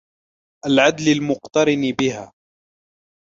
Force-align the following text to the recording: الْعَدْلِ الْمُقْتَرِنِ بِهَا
الْعَدْلِ 0.65 1.09
الْمُقْتَرِنِ 1.17 1.93
بِهَا 2.01 2.31